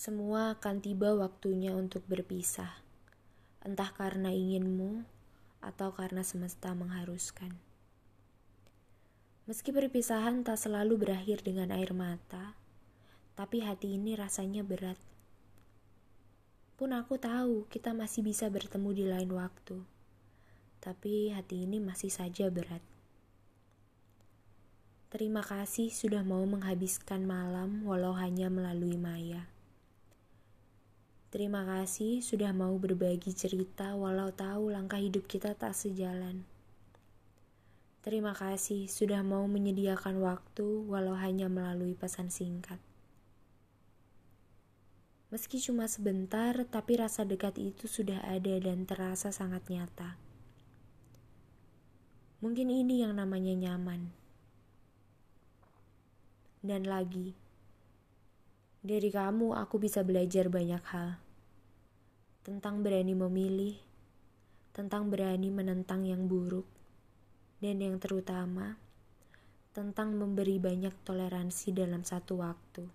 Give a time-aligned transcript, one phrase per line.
[0.00, 2.72] Semua akan tiba waktunya untuk berpisah,
[3.60, 5.04] entah karena inginmu
[5.60, 7.52] atau karena semesta mengharuskan.
[9.44, 12.56] Meski perpisahan tak selalu berakhir dengan air mata,
[13.36, 14.96] tapi hati ini rasanya berat.
[16.80, 19.84] Pun aku tahu kita masih bisa bertemu di lain waktu,
[20.80, 22.80] tapi hati ini masih saja berat.
[25.12, 29.59] Terima kasih sudah mau menghabiskan malam walau hanya melalui maya.
[31.30, 36.42] Terima kasih sudah mau berbagi cerita walau tahu langkah hidup kita tak sejalan.
[38.02, 42.82] Terima kasih sudah mau menyediakan waktu walau hanya melalui pesan singkat.
[45.30, 50.18] Meski cuma sebentar, tapi rasa dekat itu sudah ada dan terasa sangat nyata.
[52.42, 54.10] Mungkin ini yang namanya nyaman.
[56.66, 57.38] Dan lagi,
[58.80, 61.20] dari kamu, aku bisa belajar banyak hal
[62.40, 63.76] tentang berani memilih,
[64.72, 66.64] tentang berani menentang yang buruk,
[67.60, 68.80] dan yang terutama
[69.76, 72.88] tentang memberi banyak toleransi dalam satu waktu.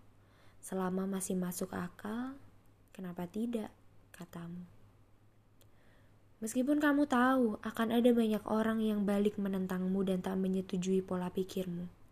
[0.58, 2.34] Selama masih masuk akal,
[2.90, 3.70] kenapa tidak?
[4.10, 4.66] Katamu.
[6.42, 12.05] Meskipun kamu tahu akan ada banyak orang yang balik menentangmu dan tak menyetujui pola pikirmu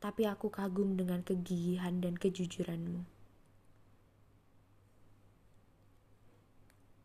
[0.00, 3.16] tapi aku kagum dengan kegigihan dan kejujuranmu.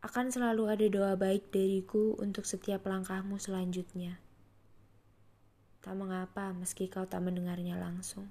[0.02, 4.18] Akan selalu ada doa baik dariku untuk setiap langkahmu selanjutnya.
[5.86, 8.26] Tak mengapa meski kau tak mendengarnya langsung.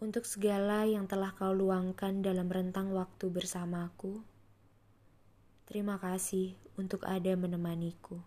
[0.00, 4.24] Untuk segala yang telah kau luangkan dalam rentang waktu bersamaku,
[5.70, 8.18] terima kasih untuk ada menemaniku.